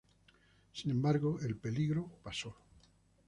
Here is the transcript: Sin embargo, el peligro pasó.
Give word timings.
Sin 0.73 0.89
embargo, 0.89 1.37
el 1.41 1.57
peligro 1.57 2.09
pasó. 2.23 2.57